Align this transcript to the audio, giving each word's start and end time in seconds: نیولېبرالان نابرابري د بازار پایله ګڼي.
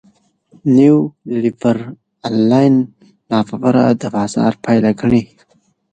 نیولېبرالان 0.75 2.73
نابرابري 3.29 3.99
د 4.01 4.03
بازار 4.15 4.53
پایله 4.63 4.91
ګڼي. 4.99 5.23